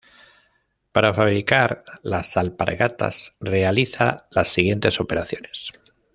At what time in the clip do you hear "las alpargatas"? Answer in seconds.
2.01-3.35